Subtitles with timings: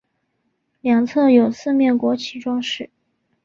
[0.81, 2.89] 两侧有四面国旗装饰。